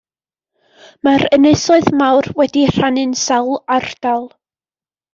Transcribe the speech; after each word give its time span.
Mae'r 1.07 1.25
ynysoedd 1.37 1.91
mawr 2.01 2.31
wedi'u 2.41 2.73
rhannu'n 2.79 3.17
sawl 3.29 3.55
ardal. 3.81 4.31